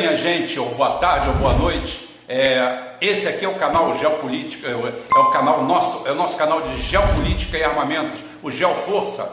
Minha 0.00 0.16
gente, 0.16 0.58
ou 0.58 0.70
boa 0.76 0.96
tarde, 0.96 1.28
ou 1.28 1.34
boa 1.34 1.52
noite. 1.52 2.08
É, 2.26 2.94
esse 3.02 3.28
aqui 3.28 3.44
é 3.44 3.48
o 3.48 3.56
canal 3.56 3.94
Geopolítica, 3.94 4.66
é, 4.66 4.70
é 4.70 5.18
o 5.18 5.30
canal 5.30 5.62
nosso, 5.64 6.08
é 6.08 6.10
o 6.10 6.14
nosso 6.14 6.38
canal 6.38 6.62
de 6.62 6.80
Geopolítica 6.80 7.58
e 7.58 7.62
Armamentos, 7.62 8.18
o 8.42 8.50
Geoforça, 8.50 9.30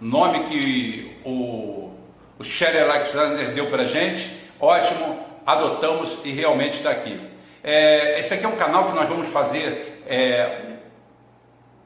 nome 0.00 0.44
que 0.44 1.18
o, 1.26 1.90
o 2.38 2.42
Alexander 2.90 3.52
deu 3.52 3.68
para 3.68 3.84
gente. 3.84 4.30
Ótimo, 4.58 5.20
adotamos 5.44 6.20
e 6.24 6.32
realmente 6.32 6.78
está 6.78 6.90
aqui. 6.90 7.20
É, 7.62 8.18
esse 8.18 8.32
aqui 8.32 8.46
é 8.46 8.48
um 8.48 8.56
canal 8.56 8.86
que 8.86 8.94
nós 8.94 9.06
vamos 9.06 9.28
fazer, 9.28 10.02
é, 10.06 10.58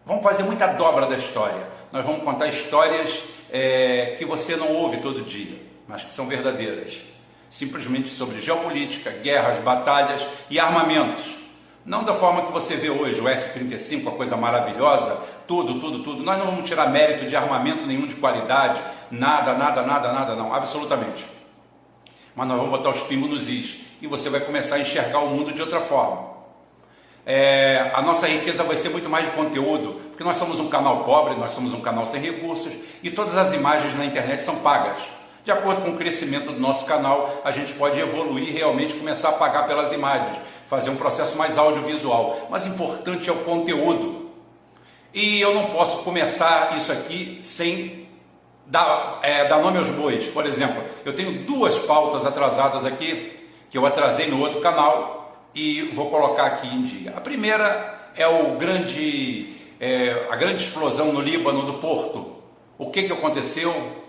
vamos 0.07 0.23
fazer 0.23 0.45
muita 0.45 0.69
dobra 0.69 1.09
da 1.09 1.17
história. 1.17 1.67
Nós 1.91 2.07
vamos 2.07 2.23
contar 2.23 2.47
histórias 2.47 3.25
é, 3.53 4.15
que 4.17 4.25
você 4.25 4.55
não 4.55 4.77
ouve 4.77 4.99
todo 4.99 5.23
dia, 5.23 5.59
mas 5.89 6.05
que 6.05 6.13
são 6.13 6.29
verdadeiras 6.29 7.10
simplesmente 7.51 8.09
sobre 8.09 8.41
geopolítica, 8.41 9.11
guerras, 9.11 9.59
batalhas 9.59 10.25
e 10.49 10.59
armamentos. 10.59 11.41
Não 11.85 12.05
da 12.05 12.15
forma 12.15 12.47
que 12.47 12.53
você 12.53 12.77
vê 12.77 12.89
hoje, 12.89 13.21
o 13.21 13.29
F-35, 13.29 14.07
a 14.07 14.13
coisa 14.13 14.37
maravilhosa, 14.37 15.17
tudo, 15.47 15.81
tudo, 15.81 16.03
tudo. 16.05 16.23
Nós 16.23 16.39
não 16.39 16.47
vamos 16.47 16.69
tirar 16.69 16.89
mérito 16.89 17.27
de 17.27 17.35
armamento 17.35 17.87
nenhum 17.87 18.07
de 18.07 18.15
qualidade, 18.15 18.81
nada, 19.11 19.55
nada, 19.55 19.83
nada, 19.83 20.13
nada, 20.13 20.37
não, 20.37 20.55
absolutamente. 20.55 21.27
Mas 22.37 22.47
nós 22.47 22.57
vamos 22.57 22.71
botar 22.71 22.91
os 22.91 23.03
pingos 23.03 23.29
nos 23.29 23.49
is 23.49 23.79
e 24.01 24.07
você 24.07 24.31
vai 24.31 24.41
começar 24.41 24.77
a 24.77 24.81
enxergar 24.81 25.19
o 25.19 25.31
mundo 25.31 25.53
de 25.53 25.61
outra 25.61 25.81
forma. 25.81 26.31
É, 27.27 27.91
a 27.95 28.03
nossa 28.03 28.27
riqueza 28.27 28.63
vai 28.63 28.77
ser 28.77 28.91
muito 28.91 29.09
mais 29.09 29.25
de 29.27 29.33
conteúdo, 29.33 29.95
porque 30.09 30.25
nós 30.25 30.37
somos 30.37 30.61
um 30.61 30.69
canal 30.69 31.05
pobre, 31.05 31.35
nós 31.35 31.51
somos 31.51 31.75
um 31.75 31.81
canal 31.81 32.07
sem 32.07 32.21
recursos 32.21 32.73
e 33.03 33.11
todas 33.11 33.37
as 33.37 33.53
imagens 33.53 33.97
na 33.97 34.05
internet 34.05 34.43
são 34.43 34.57
pagas. 34.57 35.01
De 35.45 35.51
acordo 35.51 35.83
com 35.83 35.91
o 35.91 35.97
crescimento 35.97 36.53
do 36.53 36.61
nosso 36.61 36.85
canal, 36.85 37.41
a 37.43 37.51
gente 37.51 37.73
pode 37.73 37.99
evoluir 37.99 38.55
realmente 38.55 38.95
começar 38.95 39.31
a 39.31 39.33
pagar 39.33 39.67
pelas 39.67 39.91
imagens, 39.93 40.39
fazer 40.69 40.91
um 40.91 40.97
processo 40.97 41.37
mais 41.37 41.57
audiovisual. 41.57 42.49
Mas 42.51 42.67
importante 42.67 43.31
é 43.31 43.33
o 43.33 43.37
conteúdo. 43.37 44.31
E 45.15 45.41
eu 45.41 45.55
não 45.55 45.67
posso 45.67 46.05
começar 46.05 46.77
isso 46.77 46.93
aqui 46.93 47.41
sem 47.43 48.07
dar, 48.67 49.19
é, 49.23 49.47
dar 49.49 49.59
nome 49.61 49.79
aos 49.79 49.89
bois. 49.89 50.27
Por 50.29 50.47
exemplo, 50.47 50.83
eu 51.05 51.15
tenho 51.15 51.43
duas 51.45 51.79
pautas 51.79 52.25
atrasadas 52.27 52.85
aqui, 52.85 53.49
que 53.71 53.79
eu 53.79 53.87
atrasei 53.87 54.29
no 54.29 54.41
outro 54.41 54.61
canal 54.61 55.49
e 55.55 55.91
vou 55.95 56.11
colocar 56.11 56.47
aqui 56.47 56.69
em 56.69 56.83
dia. 56.83 57.15
A 57.17 57.21
primeira 57.21 58.11
é 58.15 58.27
o 58.27 58.57
grande, 58.57 59.55
é, 59.81 60.27
a 60.31 60.37
grande 60.37 60.65
explosão 60.65 61.13
no 61.13 61.21
Líbano 61.21 61.63
do 61.63 61.75
Porto. 61.75 62.37
O 62.79 62.91
que, 62.91 63.05
que 63.05 63.13
aconteceu? 63.13 64.00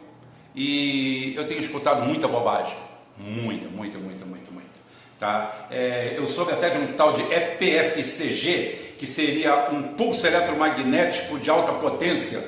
E 0.56 1.34
eu 1.36 1.48
tenho 1.48 1.60
escutado 1.60 2.04
muita 2.04 2.28
bobagem. 2.28 2.76
Muita, 3.18 3.68
muita, 3.70 3.98
muita, 3.98 4.26
muita, 4.26 4.52
muita. 4.52 4.70
Tá? 5.20 5.68
É, 5.70 6.16
eu 6.18 6.28
soube 6.28 6.52
até 6.52 6.70
de 6.70 6.78
um 6.80 6.94
tal 6.94 7.14
de 7.14 7.22
EPFCG, 7.22 8.96
que 8.98 9.06
seria 9.06 9.70
um 9.70 9.94
pulso 9.94 10.26
eletromagnético 10.26 11.40
de 11.40 11.50
alta 11.50 11.74
potência, 11.74 12.44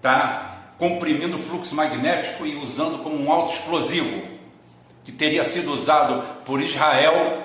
tá? 0.00 0.72
comprimindo 0.78 1.36
o 1.36 1.42
fluxo 1.42 1.74
magnético 1.74 2.46
e 2.46 2.56
usando 2.56 3.02
como 3.02 3.22
um 3.22 3.30
alto 3.30 3.52
explosivo, 3.52 4.22
que 5.04 5.12
teria 5.12 5.44
sido 5.44 5.72
usado 5.72 6.22
por 6.44 6.60
Israel 6.60 7.44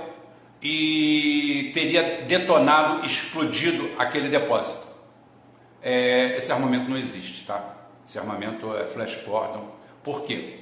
e 0.61 1.71
teria 1.73 2.21
detonado, 2.21 3.05
explodido 3.05 3.89
aquele 3.97 4.29
depósito. 4.29 4.81
É, 5.81 6.37
esse 6.37 6.51
armamento 6.51 6.89
não 6.89 6.97
existe, 6.97 7.45
tá? 7.45 7.75
Esse 8.07 8.19
armamento 8.19 8.75
é 8.75 8.85
Flash 8.85 9.19
Gordon 9.25 9.80
por 10.03 10.23
quê? 10.23 10.59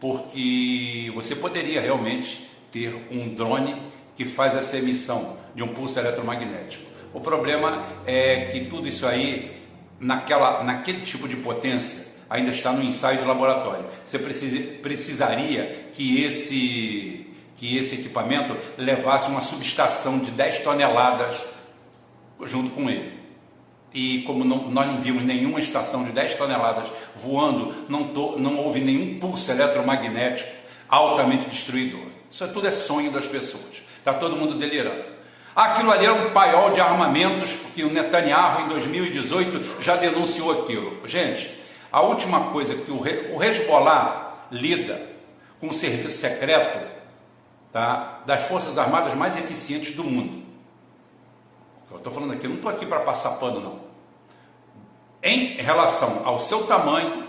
Porque 0.00 1.10
você 1.14 1.34
poderia 1.34 1.80
realmente 1.80 2.48
ter 2.70 2.94
um 3.10 3.34
drone 3.34 3.76
que 4.14 4.24
faz 4.24 4.54
essa 4.54 4.76
emissão 4.76 5.36
de 5.54 5.62
um 5.62 5.68
pulso 5.68 5.98
eletromagnético. 5.98 6.84
O 7.14 7.20
problema 7.20 7.86
é 8.06 8.46
que 8.46 8.66
tudo 8.66 8.88
isso 8.88 9.06
aí, 9.06 9.62
naquela, 10.00 10.62
naquele 10.64 11.04
tipo 11.04 11.28
de 11.28 11.36
potência, 11.36 12.06
ainda 12.28 12.50
está 12.50 12.72
no 12.72 12.82
ensaio 12.82 13.18
de 13.18 13.24
laboratório. 13.24 13.84
Você 14.04 14.18
precisa, 14.18 14.62
precisaria 14.82 15.90
que 15.92 16.22
esse, 16.24 17.26
que 17.56 17.76
esse 17.76 17.96
equipamento 17.96 18.56
levasse 18.76 19.28
uma 19.28 19.40
subestação 19.40 20.18
de 20.18 20.30
10 20.30 20.60
toneladas 20.60 21.36
junto 22.40 22.70
com 22.70 22.90
ele 22.90 23.21
e 23.94 24.22
como 24.22 24.44
não, 24.44 24.70
nós 24.70 24.86
não 24.86 25.00
vimos 25.00 25.22
nenhuma 25.22 25.60
estação 25.60 26.04
de 26.04 26.12
10 26.12 26.34
toneladas 26.36 26.86
voando, 27.16 27.74
não, 27.88 28.00
não 28.38 28.58
houve 28.58 28.80
nenhum 28.80 29.18
pulso 29.18 29.50
eletromagnético 29.50 30.50
altamente 30.88 31.48
destruidor. 31.48 32.06
Isso 32.30 32.44
é 32.44 32.46
tudo 32.46 32.66
é 32.66 32.72
sonho 32.72 33.10
das 33.10 33.26
pessoas. 33.26 33.82
Está 33.98 34.14
todo 34.14 34.36
mundo 34.36 34.54
delirando. 34.54 35.04
Aquilo 35.54 35.90
ali 35.90 36.06
era 36.06 36.14
um 36.14 36.30
paiol 36.30 36.72
de 36.72 36.80
armamentos, 36.80 37.54
porque 37.56 37.84
o 37.84 37.92
Netanyahu 37.92 38.62
em 38.62 38.68
2018 38.68 39.82
já 39.82 39.96
denunciou 39.96 40.50
aquilo. 40.50 41.06
Gente, 41.06 41.50
a 41.90 42.00
última 42.00 42.50
coisa 42.50 42.74
que 42.74 42.90
o, 42.90 43.02
o 43.34 43.42
Hezbollah 43.42 44.46
lida 44.50 45.00
com 45.60 45.68
o 45.68 45.72
serviço 45.72 46.18
secreto 46.18 46.86
tá, 47.70 48.22
das 48.26 48.44
Forças 48.44 48.78
Armadas 48.78 49.14
mais 49.14 49.36
eficientes 49.36 49.94
do 49.94 50.02
mundo. 50.02 50.41
Eu 51.92 51.98
estou 51.98 52.12
falando 52.12 52.32
aqui, 52.32 52.46
eu 52.46 52.50
não 52.50 52.56
estou 52.56 52.70
aqui 52.70 52.86
para 52.86 53.00
passar 53.00 53.32
pano, 53.32 53.60
não. 53.60 53.80
Em 55.22 55.54
relação 55.54 56.22
ao 56.24 56.38
seu 56.38 56.66
tamanho, 56.66 57.28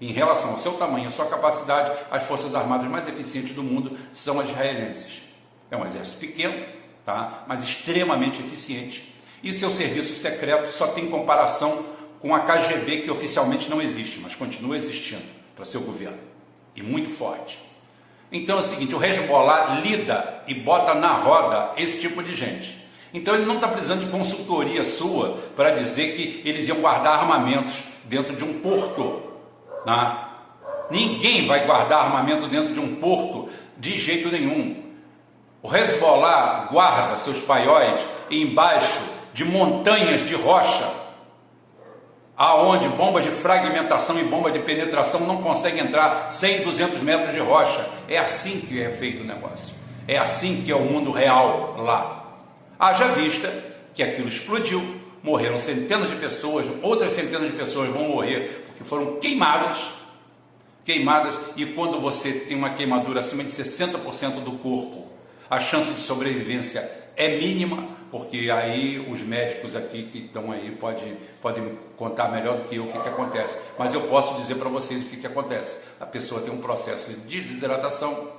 em 0.00 0.12
relação 0.12 0.52
ao 0.52 0.58
seu 0.58 0.72
tamanho, 0.74 1.08
à 1.08 1.10
sua 1.10 1.26
capacidade, 1.26 1.92
as 2.10 2.24
forças 2.24 2.54
armadas 2.54 2.88
mais 2.88 3.08
eficientes 3.08 3.54
do 3.54 3.62
mundo 3.62 3.96
são 4.12 4.40
as 4.40 4.48
israelenses. 4.48 5.22
É 5.70 5.76
um 5.76 5.84
exército 5.84 6.18
pequeno, 6.18 6.64
tá? 7.04 7.44
mas 7.46 7.62
extremamente 7.62 8.40
eficiente. 8.40 9.14
E 9.42 9.52
seu 9.52 9.70
serviço 9.70 10.14
secreto 10.14 10.72
só 10.72 10.88
tem 10.88 11.08
comparação 11.08 11.84
com 12.20 12.34
a 12.34 12.40
KGB, 12.40 13.02
que 13.02 13.10
oficialmente 13.10 13.70
não 13.70 13.80
existe, 13.80 14.18
mas 14.20 14.34
continua 14.34 14.76
existindo 14.76 15.22
para 15.54 15.64
seu 15.64 15.82
governo. 15.82 16.18
E 16.74 16.82
muito 16.82 17.10
forte. 17.10 17.58
Então 18.30 18.56
é 18.56 18.60
o 18.60 18.62
seguinte: 18.62 18.94
o 18.94 19.02
Hezbollah 19.02 19.80
lida 19.80 20.42
e 20.46 20.54
bota 20.54 20.94
na 20.94 21.12
roda 21.12 21.72
esse 21.76 22.00
tipo 22.00 22.22
de 22.22 22.34
gente. 22.34 22.87
Então 23.12 23.34
ele 23.34 23.46
não 23.46 23.56
está 23.56 23.68
precisando 23.68 24.00
de 24.00 24.10
consultoria 24.10 24.84
sua 24.84 25.38
para 25.56 25.70
dizer 25.70 26.14
que 26.14 26.42
eles 26.48 26.68
iam 26.68 26.80
guardar 26.80 27.20
armamentos 27.20 27.82
dentro 28.04 28.36
de 28.36 28.44
um 28.44 28.60
porto. 28.60 29.22
Né? 29.86 30.18
Ninguém 30.90 31.46
vai 31.46 31.64
guardar 31.66 32.04
armamento 32.04 32.48
dentro 32.48 32.72
de 32.72 32.80
um 32.80 32.96
porto 32.96 33.48
de 33.76 33.96
jeito 33.96 34.30
nenhum. 34.30 34.88
O 35.62 35.74
Hezbollah 35.74 36.68
guarda 36.70 37.16
seus 37.16 37.40
paióis 37.40 37.98
embaixo 38.30 39.00
de 39.32 39.44
montanhas 39.44 40.26
de 40.26 40.34
rocha, 40.34 40.88
aonde 42.36 42.88
bombas 42.88 43.24
de 43.24 43.30
fragmentação 43.30 44.18
e 44.18 44.24
bomba 44.24 44.50
de 44.50 44.60
penetração 44.60 45.20
não 45.20 45.42
conseguem 45.42 45.84
entrar 45.84 46.30
100, 46.30 46.62
200 46.62 47.02
metros 47.02 47.32
de 47.32 47.40
rocha. 47.40 47.86
É 48.08 48.18
assim 48.18 48.60
que 48.60 48.80
é 48.82 48.90
feito 48.90 49.22
o 49.22 49.26
negócio. 49.26 49.74
É 50.06 50.16
assim 50.16 50.62
que 50.62 50.70
é 50.70 50.76
o 50.76 50.80
mundo 50.80 51.10
real 51.10 51.74
lá. 51.78 52.17
Haja 52.78 53.08
vista 53.08 53.52
que 53.92 54.02
aquilo 54.02 54.28
explodiu, 54.28 54.82
morreram 55.22 55.58
centenas 55.58 56.10
de 56.10 56.16
pessoas, 56.16 56.66
outras 56.82 57.12
centenas 57.12 57.50
de 57.50 57.56
pessoas 57.56 57.88
vão 57.90 58.04
morrer 58.04 58.64
porque 58.66 58.84
foram 58.84 59.16
queimadas, 59.16 59.78
queimadas, 60.84 61.36
e 61.56 61.66
quando 61.66 62.00
você 62.00 62.32
tem 62.32 62.56
uma 62.56 62.70
queimadura 62.70 63.20
acima 63.20 63.42
de 63.42 63.50
60% 63.50 64.44
do 64.44 64.52
corpo, 64.52 65.08
a 65.50 65.58
chance 65.58 65.90
de 65.90 66.00
sobrevivência 66.00 66.88
é 67.16 67.36
mínima, 67.38 67.88
porque 68.10 68.50
aí 68.50 68.98
os 69.10 69.22
médicos 69.22 69.74
aqui 69.74 70.04
que 70.04 70.18
estão 70.18 70.52
aí 70.52 70.70
podem, 70.70 71.16
podem 71.42 71.76
contar 71.96 72.28
melhor 72.28 72.58
do 72.58 72.68
que 72.68 72.76
eu 72.76 72.84
o 72.84 72.92
que, 72.92 73.00
que 73.00 73.08
acontece. 73.08 73.58
Mas 73.76 73.92
eu 73.92 74.02
posso 74.02 74.40
dizer 74.40 74.54
para 74.54 74.68
vocês 74.68 75.02
o 75.02 75.08
que, 75.08 75.16
que 75.16 75.26
acontece. 75.26 75.76
A 75.98 76.06
pessoa 76.06 76.40
tem 76.40 76.52
um 76.52 76.58
processo 76.58 77.10
de 77.10 77.40
desidratação, 77.40 78.30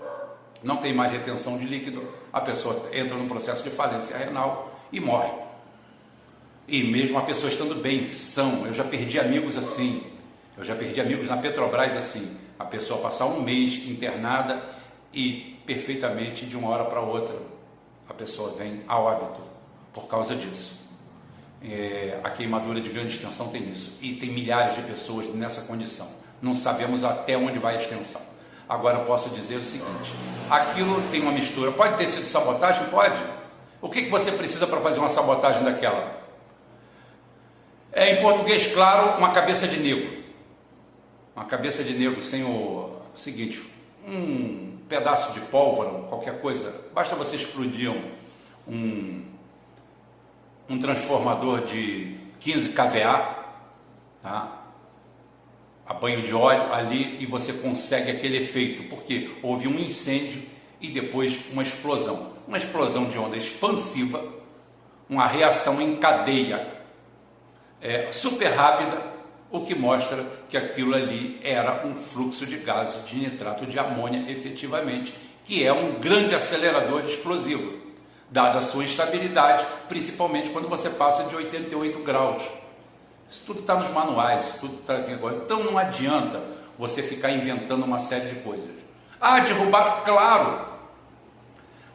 não 0.63 0.77
tem 0.77 0.93
mais 0.93 1.11
retenção 1.11 1.57
de 1.57 1.65
líquido, 1.65 2.07
a 2.31 2.41
pessoa 2.41 2.89
entra 2.91 3.15
num 3.15 3.27
processo 3.27 3.63
de 3.63 3.69
falência 3.69 4.17
renal 4.17 4.79
e 4.91 4.99
morre. 4.99 5.31
E 6.67 6.83
mesmo 6.83 7.17
a 7.17 7.21
pessoa 7.21 7.51
estando 7.51 7.75
bem, 7.75 8.05
são, 8.05 8.65
eu 8.67 8.73
já 8.73 8.83
perdi 8.83 9.19
amigos 9.19 9.57
assim, 9.57 10.03
eu 10.57 10.63
já 10.63 10.75
perdi 10.75 11.01
amigos 11.01 11.27
na 11.27 11.37
Petrobras 11.37 11.95
assim, 11.95 12.37
a 12.59 12.65
pessoa 12.65 13.01
passar 13.01 13.25
um 13.25 13.41
mês 13.41 13.87
internada 13.87 14.61
e 15.13 15.57
perfeitamente 15.65 16.45
de 16.45 16.55
uma 16.55 16.69
hora 16.69 16.85
para 16.85 16.99
outra 16.99 17.35
a 18.09 18.13
pessoa 18.13 18.55
vem 18.57 18.81
a 18.87 18.99
óbito 18.99 19.39
por 19.93 20.07
causa 20.07 20.35
disso. 20.35 20.79
É, 21.61 22.19
a 22.23 22.29
queimadura 22.29 22.81
de 22.81 22.89
grande 22.89 23.13
extensão 23.13 23.49
tem 23.49 23.69
isso 23.71 23.97
e 24.01 24.15
tem 24.15 24.31
milhares 24.31 24.75
de 24.75 24.81
pessoas 24.81 25.27
nessa 25.35 25.61
condição. 25.61 26.07
Não 26.41 26.53
sabemos 26.55 27.03
até 27.03 27.37
onde 27.37 27.59
vai 27.59 27.75
a 27.75 27.79
extensão. 27.79 28.21
Agora 28.69 28.99
eu 28.99 29.05
posso 29.05 29.29
dizer 29.31 29.55
o 29.55 29.63
seguinte: 29.63 30.13
aquilo 30.47 31.01
tem 31.09 31.21
uma 31.21 31.31
mistura. 31.31 31.71
Pode 31.71 31.97
ter 31.97 32.07
sido 32.07 32.27
sabotagem? 32.27 32.85
Pode. 32.85 33.19
O 33.81 33.89
que, 33.89 34.03
que 34.03 34.09
você 34.09 34.31
precisa 34.31 34.67
para 34.67 34.79
fazer 34.79 34.99
uma 34.99 35.09
sabotagem 35.09 35.63
daquela? 35.63 36.19
É 37.91 38.13
em 38.13 38.21
português 38.21 38.71
claro, 38.71 39.17
uma 39.17 39.31
cabeça 39.31 39.67
de 39.67 39.79
negro. 39.79 40.19
Uma 41.35 41.45
cabeça 41.45 41.83
de 41.83 41.93
negro 41.93 42.21
sem 42.21 42.43
o, 42.43 42.99
seguinte, 43.15 43.63
um, 44.05 44.77
pedaço 44.87 45.33
de 45.33 45.39
pólvora, 45.41 46.07
qualquer 46.07 46.39
coisa, 46.41 46.73
basta 46.93 47.15
você 47.15 47.37
explodir 47.37 47.91
um, 48.67 49.23
um 50.69 50.77
transformador 50.77 51.61
de 51.61 52.17
15 52.39 52.69
kVA, 52.69 53.35
tá? 54.21 54.58
A 55.89 55.93
banho 55.95 56.21
de 56.21 56.35
óleo 56.35 56.71
ali 56.71 57.17
e 57.19 57.25
você 57.25 57.51
consegue 57.51 58.11
aquele 58.11 58.37
efeito, 58.37 58.83
porque 58.83 59.31
houve 59.41 59.67
um 59.67 59.79
incêndio 59.79 60.43
e 60.79 60.89
depois 60.91 61.39
uma 61.51 61.63
explosão. 61.63 62.33
Uma 62.47 62.59
explosão 62.59 63.05
de 63.05 63.17
onda 63.17 63.35
expansiva, 63.35 64.23
uma 65.09 65.25
reação 65.25 65.81
em 65.81 65.95
cadeia 65.95 66.79
é, 67.81 68.11
super 68.11 68.49
rápida, 68.51 69.01
o 69.49 69.61
que 69.61 69.73
mostra 69.73 70.23
que 70.47 70.55
aquilo 70.55 70.93
ali 70.93 71.39
era 71.43 71.83
um 71.87 71.95
fluxo 71.95 72.45
de 72.45 72.57
gases 72.57 73.03
de 73.07 73.17
nitrato 73.17 73.65
de 73.65 73.79
amônia 73.79 74.31
efetivamente, 74.31 75.15
que 75.43 75.63
é 75.63 75.73
um 75.73 75.99
grande 75.99 76.35
acelerador 76.35 77.03
explosivo, 77.03 77.79
dada 78.29 78.59
a 78.59 78.61
sua 78.61 78.85
estabilidade, 78.85 79.65
principalmente 79.87 80.51
quando 80.51 80.69
você 80.69 80.91
passa 80.91 81.23
de 81.23 81.35
88 81.35 81.97
graus. 82.03 82.43
Isso 83.29 83.43
tudo 83.45 83.59
está 83.59 83.75
nos 83.75 83.91
manuais, 83.91 84.47
isso 84.47 84.59
tudo 84.59 84.79
está. 84.79 84.99
Então 85.35 85.63
não 85.63 85.77
adianta 85.77 86.41
você 86.77 87.03
ficar 87.03 87.31
inventando 87.31 87.83
uma 87.83 87.99
série 87.99 88.29
de 88.29 88.35
coisas. 88.41 88.69
Ah, 89.19 89.39
derrubar, 89.39 90.03
claro. 90.03 90.67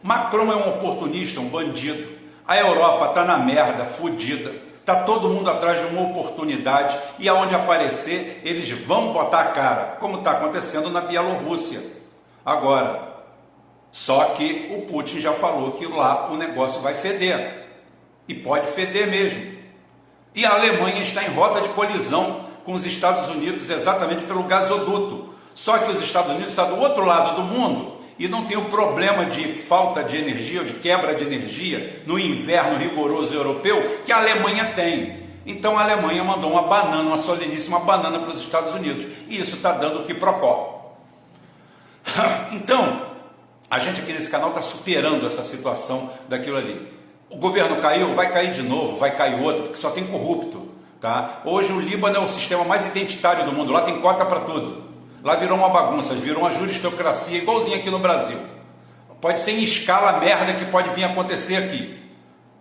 Macron 0.03 0.53
é 0.53 0.57
um 0.57 0.77
oportunista, 0.77 1.41
um 1.41 1.49
bandido. 1.49 2.15
A 2.47 2.59
Europa 2.59 3.09
está 3.09 3.25
na 3.25 3.39
merda, 3.39 3.87
fodida. 3.87 4.53
Está 4.79 5.03
todo 5.03 5.31
mundo 5.31 5.49
atrás 5.49 5.81
de 5.81 5.87
uma 5.87 6.03
oportunidade 6.03 6.99
e 7.19 7.27
aonde 7.27 7.55
aparecer, 7.55 8.43
eles 8.45 8.69
vão 8.71 9.15
botar 9.15 9.41
a 9.41 9.47
cara, 9.47 9.97
como 9.99 10.19
está 10.19 10.33
acontecendo 10.33 10.91
na 10.91 11.01
Bielorrússia. 11.01 11.83
Agora, 12.45 13.15
só 13.91 14.27
que 14.27 14.77
o 14.77 14.83
Putin 14.83 15.21
já 15.21 15.33
falou 15.33 15.73
que 15.73 15.87
lá 15.87 16.31
o 16.31 16.37
negócio 16.37 16.83
vai 16.83 16.95
feder. 16.95 17.65
E 18.29 18.35
pode 18.35 18.67
feder 18.67 19.09
mesmo. 19.09 19.55
E 20.35 20.45
a 20.45 20.55
Alemanha 20.55 21.03
está 21.03 21.23
em 21.23 21.33
rota 21.33 21.61
de 21.61 21.69
colisão 21.71 22.47
com 22.65 22.73
os 22.73 22.85
Estados 22.85 23.29
Unidos 23.29 23.71
exatamente 23.71 24.25
pelo 24.25 24.43
gasoduto. 24.45 25.33
Só 25.55 25.79
que 25.79 25.93
os 25.93 26.03
Estados 26.03 26.31
Unidos 26.31 26.51
estão 26.51 26.71
do 26.71 26.81
outro 26.81 27.05
lado 27.05 27.37
do 27.37 27.43
mundo 27.43 27.95
e 28.19 28.27
não 28.27 28.45
tem 28.45 28.57
o 28.57 28.65
problema 28.67 29.27
de 29.27 29.53
falta 29.55 30.03
de 30.03 30.17
energia 30.17 30.61
ou 30.61 30.67
de 30.67 30.75
quebra 30.75 31.15
de 31.15 31.25
energia 31.25 32.03
no 32.07 32.19
inverno 32.19 32.79
rigoroso 32.79 33.33
europeu 33.35 34.01
que 34.05 34.13
a 34.13 34.19
Alemanha 34.19 34.73
tem. 34.75 35.25
Então 35.47 35.79
a 35.79 35.83
Alemanha 35.83 36.25
mandou 36.25 36.51
uma 36.51 36.63
banana, 36.63 37.03
uma 37.03 37.19
soleníssima 37.19 37.81
banana 37.81 38.19
para 38.19 38.31
os 38.31 38.41
Estados 38.41 38.75
Unidos. 38.75 39.07
E 39.29 39.39
isso 39.39 39.57
está 39.57 39.73
dando 39.73 40.01
o 40.01 40.05
que 40.05 40.15
procó. 40.15 40.73
Então, 42.53 43.07
a 43.69 43.79
gente 43.81 44.01
aqui 44.01 44.13
nesse 44.13 44.31
canal 44.31 44.51
está 44.51 44.63
superando 44.63 45.27
essa 45.27 45.43
situação 45.43 46.11
daquilo 46.29 46.57
ali. 46.57 46.89
O 47.29 47.37
governo 47.37 47.81
caiu, 47.81 48.15
vai 48.15 48.33
cair 48.33 48.53
de 48.53 48.63
novo, 48.63 48.97
vai 48.97 49.17
cair 49.17 49.41
outro, 49.41 49.65
porque 49.65 49.79
só 49.79 49.91
tem 49.91 50.07
corrupto. 50.07 50.69
Tá? 51.01 51.43
Hoje 51.45 51.73
o 51.73 51.81
Líbano 51.81 52.17
é 52.17 52.21
o 52.21 52.29
sistema 52.29 52.65
mais 52.65 52.87
identitário 52.87 53.45
do 53.45 53.53
mundo, 53.53 53.73
lá 53.73 53.83
tem 53.83 54.01
cota 54.01 54.25
para 54.25 54.41
tudo. 54.41 54.85
Lá 55.23 55.37
virou 55.37 55.57
uma 55.57 55.69
bagunça, 55.69 56.15
virou 56.15 56.43
uma 56.43 56.51
juristocracia 56.51 57.39
igualzinha 57.39 57.77
aqui 57.77 57.91
no 57.91 57.99
Brasil. 57.99 58.39
Pode 59.21 59.41
ser 59.41 59.53
em 59.53 59.63
escala 59.63 60.11
a 60.11 60.21
merda 60.21 60.53
que 60.55 60.67
pode 60.67 60.91
vir 60.91 61.05
acontecer 61.05 61.57
aqui, 61.57 61.99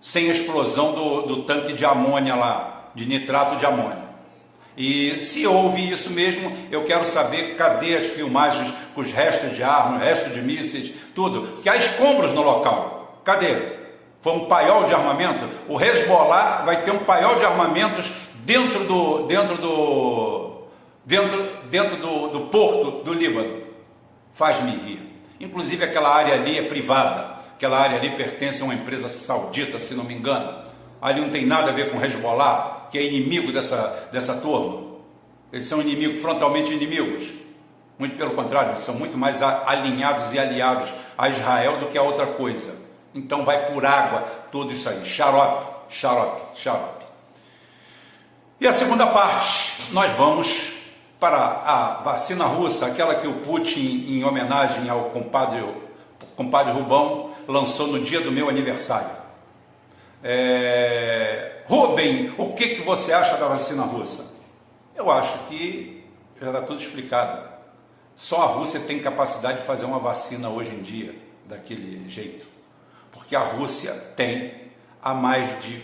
sem 0.01 0.29
a 0.29 0.33
explosão 0.33 0.93
do, 0.93 1.21
do 1.23 1.43
tanque 1.43 1.73
de 1.73 1.85
amônia 1.85 2.35
lá, 2.35 2.89
de 2.95 3.05
nitrato 3.05 3.57
de 3.57 3.65
amônia. 3.65 4.03
E 4.75 5.19
se 5.19 5.45
houve 5.45 5.91
isso 5.91 6.09
mesmo, 6.09 6.51
eu 6.71 6.83
quero 6.83 7.05
saber 7.05 7.55
cadê 7.55 7.95
as 7.97 8.07
filmagens 8.13 8.73
com 8.95 9.01
os 9.01 9.11
restos 9.11 9.55
de 9.55 9.61
armas, 9.61 10.01
restos 10.01 10.33
de 10.33 10.41
mísseis, 10.41 10.93
tudo. 11.13 11.53
Porque 11.53 11.69
há 11.69 11.75
escombros 11.75 12.33
no 12.33 12.41
local. 12.41 13.21
Cadê? 13.23 13.82
Foi 14.23 14.31
um 14.31 14.45
paiol 14.45 14.85
de 14.85 14.93
armamento. 14.93 15.49
O 15.67 15.79
Hezbollah 15.79 16.63
vai 16.65 16.81
ter 16.83 16.91
um 16.91 16.99
paiol 16.99 17.35
de 17.35 17.43
armamentos 17.45 18.09
dentro 18.45 18.85
do, 18.85 19.27
dentro 19.27 19.57
do, 19.57 20.61
dentro, 21.05 21.49
dentro 21.69 21.97
do, 21.97 22.27
do 22.29 22.39
porto 22.47 23.03
do 23.03 23.13
Líbano. 23.13 23.63
Faz-me 24.33 24.71
rir. 24.71 25.01
Inclusive 25.41 25.83
aquela 25.83 26.09
área 26.09 26.35
ali 26.35 26.57
é 26.57 26.61
privada. 26.61 27.33
Aquela 27.53 27.77
área 27.77 27.97
ali 27.97 28.11
pertence 28.11 28.61
a 28.61 28.65
uma 28.65 28.73
empresa 28.73 29.09
saudita, 29.09 29.77
se 29.77 29.93
não 29.93 30.05
me 30.05 30.13
engano. 30.13 30.57
Ali 31.01 31.19
não 31.19 31.29
tem 31.29 31.45
nada 31.45 31.71
a 31.71 31.73
ver 31.73 31.91
com 31.91 32.01
Hezbollah, 32.01 32.87
que 32.89 32.97
é 32.97 33.03
inimigo 33.03 33.51
dessa, 33.51 34.07
dessa 34.09 34.35
turma. 34.35 34.83
Eles 35.51 35.67
são 35.67 35.81
inimigos, 35.81 36.21
frontalmente 36.21 36.73
inimigos. 36.73 37.29
Muito 37.99 38.15
pelo 38.15 38.31
contrário, 38.31 38.71
eles 38.71 38.83
são 38.83 38.95
muito 38.95 39.17
mais 39.17 39.41
alinhados 39.41 40.33
e 40.33 40.39
aliados 40.39 40.89
a 41.17 41.27
Israel 41.27 41.79
do 41.79 41.87
que 41.87 41.97
a 41.97 42.01
outra 42.01 42.25
coisa. 42.25 42.82
Então 43.13 43.45
vai 43.45 43.67
por 43.67 43.85
água 43.85 44.21
tudo 44.51 44.71
isso 44.71 44.89
aí. 44.89 45.05
Xarope, 45.05 45.65
xarope, 45.89 46.59
xarope. 46.59 47.05
E 48.59 48.67
a 48.67 48.73
segunda 48.73 49.07
parte, 49.07 49.91
nós 49.91 50.15
vamos 50.15 50.73
para 51.19 51.37
a 51.37 52.01
vacina 52.03 52.45
russa, 52.45 52.87
aquela 52.87 53.15
que 53.15 53.27
o 53.27 53.35
Putin, 53.41 54.05
em 54.09 54.23
homenagem 54.23 54.89
ao 54.89 55.05
compadre, 55.05 55.63
compadre 56.35 56.73
Rubão, 56.73 57.31
lançou 57.47 57.87
no 57.87 57.99
dia 57.99 58.21
do 58.21 58.31
meu 58.31 58.49
aniversário. 58.49 59.23
É... 60.23 61.63
Rubem, 61.65 62.33
o 62.37 62.53
que, 62.53 62.75
que 62.75 62.81
você 62.81 63.13
acha 63.13 63.37
da 63.37 63.47
vacina 63.47 63.83
russa? 63.83 64.25
Eu 64.95 65.11
acho 65.11 65.37
que 65.49 66.03
já 66.41 66.47
está 66.47 66.61
tudo 66.61 66.81
explicado. 66.81 67.49
Só 68.15 68.43
a 68.43 68.45
Rússia 68.45 68.79
tem 68.81 68.99
capacidade 68.99 69.61
de 69.61 69.65
fazer 69.65 69.85
uma 69.85 69.99
vacina 69.99 70.49
hoje 70.49 70.71
em 70.71 70.81
dia 70.81 71.15
daquele 71.47 72.09
jeito 72.09 72.52
porque 73.13 73.35
a 73.35 73.43
Rússia 73.43 73.93
tem, 74.17 74.71
há 75.01 75.13
mais 75.13 75.63
de 75.63 75.81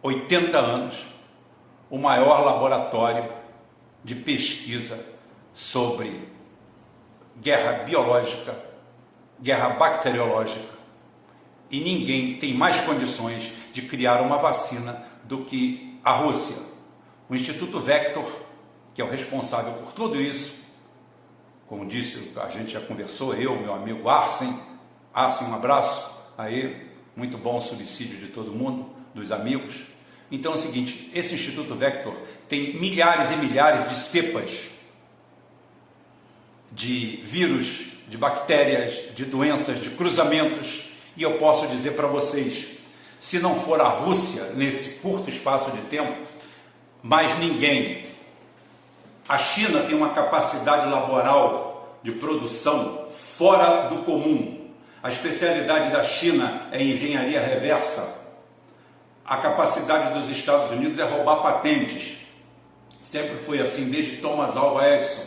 80 0.00 0.56
anos, 0.56 1.06
o 1.90 1.98
maior 1.98 2.44
laboratório 2.44 3.30
de 4.04 4.14
pesquisa 4.14 5.04
sobre 5.52 6.28
guerra 7.40 7.84
biológica, 7.84 8.56
guerra 9.40 9.70
bacteriológica, 9.70 10.78
e 11.70 11.80
ninguém 11.80 12.38
tem 12.38 12.54
mais 12.54 12.80
condições 12.80 13.52
de 13.72 13.82
criar 13.82 14.22
uma 14.22 14.38
vacina 14.38 15.04
do 15.24 15.44
que 15.44 16.00
a 16.04 16.12
Rússia. 16.12 16.56
O 17.28 17.34
Instituto 17.34 17.80
Vector, 17.80 18.24
que 18.94 19.02
é 19.02 19.04
o 19.04 19.10
responsável 19.10 19.72
por 19.74 19.92
tudo 19.92 20.16
isso, 20.20 20.58
como 21.66 21.84
disse, 21.84 22.32
a 22.36 22.48
gente 22.48 22.72
já 22.72 22.80
conversou, 22.80 23.34
eu, 23.34 23.60
meu 23.60 23.74
amigo 23.74 24.08
Arsen, 24.08 24.58
Arsen, 25.12 25.48
um 25.48 25.54
abraço, 25.54 26.17
aí, 26.38 26.86
muito 27.16 27.36
bom 27.36 27.58
o 27.58 27.60
subsídio 27.60 28.16
de 28.16 28.28
todo 28.28 28.52
mundo, 28.52 28.88
dos 29.12 29.32
amigos. 29.32 29.74
Então 30.30 30.52
é 30.52 30.54
o 30.54 30.58
seguinte, 30.58 31.10
esse 31.12 31.34
Instituto 31.34 31.74
Vector 31.74 32.14
tem 32.48 32.74
milhares 32.74 33.32
e 33.32 33.36
milhares 33.36 33.88
de 33.88 33.96
cepas 33.96 34.52
de 36.70 37.22
vírus, 37.24 37.88
de 38.08 38.16
bactérias, 38.16 39.14
de 39.14 39.24
doenças, 39.24 39.82
de 39.82 39.90
cruzamentos, 39.90 40.84
e 41.16 41.22
eu 41.22 41.38
posso 41.38 41.66
dizer 41.66 41.92
para 41.92 42.06
vocês, 42.06 42.68
se 43.18 43.40
não 43.40 43.56
for 43.60 43.80
a 43.80 43.88
Rússia 43.88 44.52
nesse 44.54 45.00
curto 45.00 45.28
espaço 45.28 45.72
de 45.72 45.80
tempo, 45.82 46.14
mais 47.02 47.36
ninguém. 47.38 48.06
A 49.28 49.36
China 49.38 49.80
tem 49.80 49.96
uma 49.96 50.10
capacidade 50.10 50.88
laboral 50.88 51.98
de 52.02 52.12
produção 52.12 53.08
fora 53.10 53.88
do 53.88 54.04
comum. 54.04 54.57
A 55.00 55.10
especialidade 55.10 55.92
da 55.92 56.02
China 56.02 56.66
é 56.72 56.82
engenharia 56.82 57.40
reversa. 57.40 58.16
A 59.24 59.36
capacidade 59.36 60.18
dos 60.18 60.28
Estados 60.28 60.72
Unidos 60.72 60.98
é 60.98 61.04
roubar 61.04 61.36
patentes. 61.36 62.16
Sempre 63.00 63.36
foi 63.44 63.60
assim, 63.60 63.88
desde 63.90 64.16
Thomas 64.16 64.56
Alva 64.56 64.88
Edison, 64.88 65.22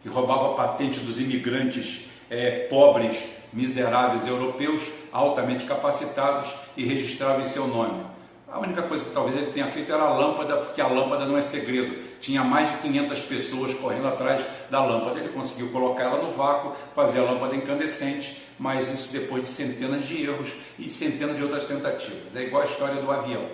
que 0.00 0.08
roubava 0.08 0.54
patente 0.54 1.00
dos 1.00 1.20
imigrantes 1.20 2.04
é, 2.30 2.68
pobres, 2.70 3.18
miseráveis 3.52 4.24
europeus, 4.26 4.84
altamente 5.12 5.64
capacitados 5.64 6.54
e 6.76 6.84
registrava 6.84 7.42
em 7.42 7.46
seu 7.46 7.66
nome. 7.66 8.06
A 8.50 8.60
única 8.60 8.82
coisa 8.82 9.04
que 9.04 9.10
talvez 9.10 9.36
ele 9.36 9.50
tenha 9.50 9.66
feito 9.66 9.92
era 9.92 10.02
a 10.02 10.14
lâmpada, 10.14 10.58
porque 10.58 10.80
a 10.80 10.86
lâmpada 10.86 11.26
não 11.26 11.36
é 11.36 11.42
segredo. 11.42 12.02
Tinha 12.20 12.44
mais 12.44 12.70
de 12.70 12.76
500 12.78 13.18
pessoas 13.20 13.74
correndo 13.74 14.06
atrás 14.06 14.40
da 14.70 14.84
lâmpada. 14.84 15.20
Ele 15.20 15.30
conseguiu 15.30 15.70
colocar 15.70 16.04
ela 16.04 16.22
no 16.22 16.32
vácuo, 16.32 16.72
fazer 16.94 17.20
a 17.20 17.22
lâmpada 17.22 17.54
incandescente 17.54 18.48
mas 18.58 18.92
isso 18.92 19.12
depois 19.12 19.44
de 19.44 19.50
centenas 19.50 20.04
de 20.06 20.24
erros 20.24 20.52
e 20.78 20.90
centenas 20.90 21.36
de 21.36 21.42
outras 21.42 21.68
tentativas. 21.68 22.34
É 22.34 22.42
igual 22.42 22.62
a 22.62 22.66
história 22.66 23.00
do 23.00 23.10
avião. 23.10 23.48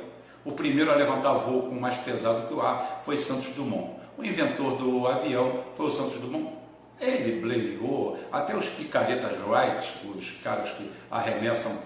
O 0.44 0.52
primeiro 0.52 0.90
a 0.90 0.94
levantar 0.94 1.34
voo 1.34 1.64
com 1.64 1.74
mais 1.74 1.96
pesado 1.98 2.48
que 2.48 2.54
o 2.54 2.62
ar 2.62 3.02
foi 3.04 3.18
Santos 3.18 3.52
Dumont. 3.52 3.98
O 4.16 4.24
inventor 4.24 4.76
do 4.76 5.06
avião 5.06 5.60
foi 5.76 5.86
o 5.86 5.90
Santos 5.90 6.18
Dumont. 6.20 6.54
Ele 7.00 7.40
bleiou, 7.40 8.18
até 8.32 8.56
os 8.56 8.68
picaretas 8.68 9.32
Wright, 9.46 10.08
os 10.16 10.30
caras 10.42 10.70
que 10.70 10.90
arremessam 11.10 11.76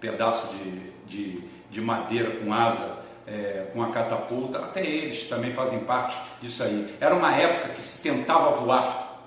pedaço 0.00 0.48
de, 0.48 0.90
de, 1.06 1.44
de 1.70 1.80
madeira 1.80 2.36
com 2.36 2.52
asa, 2.52 2.98
é, 3.26 3.66
com 3.72 3.82
a 3.82 3.90
catapulta, 3.90 4.58
até 4.58 4.84
eles 4.84 5.24
também 5.24 5.52
fazem 5.52 5.80
parte 5.80 6.16
disso 6.40 6.62
aí. 6.62 6.96
Era 7.00 7.14
uma 7.14 7.34
época 7.34 7.74
que 7.74 7.82
se 7.82 8.02
tentava 8.02 8.50
voar. 8.52 9.20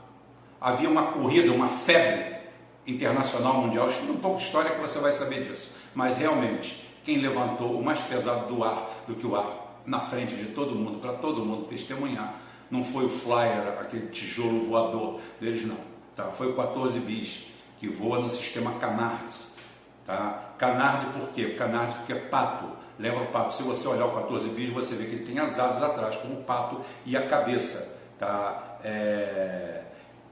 Havia 0.61 0.89
uma 0.89 1.11
corrida, 1.11 1.51
uma 1.51 1.69
febre 1.69 2.37
internacional 2.87 3.55
mundial. 3.55 3.89
Estuda 3.89 4.11
um 4.13 4.19
pouco 4.19 4.37
de 4.37 4.45
história 4.45 4.71
que 4.71 4.81
você 4.81 4.99
vai 4.99 5.11
saber 5.11 5.49
disso. 5.49 5.71
Mas 5.93 6.17
realmente, 6.17 6.85
quem 7.03 7.17
levantou 7.17 7.79
o 7.79 7.83
mais 7.83 7.99
pesado 8.01 8.53
do 8.53 8.63
ar 8.63 9.03
do 9.07 9.15
que 9.15 9.27
o 9.27 9.35
ar 9.35 9.81
na 9.85 9.99
frente 9.99 10.35
de 10.35 10.45
todo 10.45 10.75
mundo, 10.75 10.99
para 10.99 11.13
todo 11.13 11.43
mundo 11.43 11.65
testemunhar, 11.65 12.35
não 12.69 12.83
foi 12.83 13.05
o 13.05 13.09
flyer, 13.09 13.79
aquele 13.79 14.07
tijolo 14.07 14.61
voador 14.65 15.19
deles, 15.39 15.65
não. 15.65 15.77
Tá? 16.15 16.25
Foi 16.25 16.51
o 16.51 16.55
14 16.55 16.99
bis, 16.99 17.47
que 17.79 17.87
voa 17.87 18.19
no 18.19 18.29
sistema 18.29 18.73
Canards. 18.73 19.43
Tá? 20.09 20.55
Canard 20.57 21.13
por 21.13 21.29
quê? 21.29 21.49
Canard 21.49 21.93
porque 21.99 22.13
é 22.13 22.15
pato. 22.15 22.65
Lembra 22.97 23.21
o 23.21 23.27
pato? 23.27 23.53
Se 23.53 23.61
você 23.61 23.87
olhar 23.87 24.07
o 24.07 24.15
14 24.15 24.49
bis, 24.49 24.69
você 24.71 24.95
vê 24.95 25.05
que 25.05 25.17
ele 25.17 25.23
tem 25.23 25.37
as 25.37 25.59
asas 25.59 25.83
atrás, 25.83 26.15
como 26.15 26.39
o 26.39 26.43
pato, 26.43 26.81
e 27.05 27.15
a 27.15 27.27
cabeça. 27.27 27.95
Tá? 28.17 28.79
É... 28.83 29.83